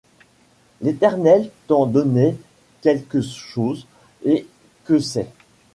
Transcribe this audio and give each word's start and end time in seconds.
L’Éternel 0.81 1.51
t’en 1.67 1.85
donnait 1.85 2.35
quelque 2.81 3.21
chose; 3.21 3.85
et 4.25 4.47
que 4.85 4.97
c’est 4.97 5.29